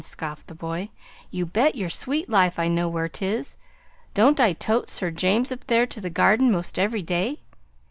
[0.03, 0.89] scoffed the boy.
[1.29, 3.55] "You bet yer sweet life I know where 'tis!
[4.15, 7.37] Don't I tote Sir James up there to the Garden 'most ev'ry day?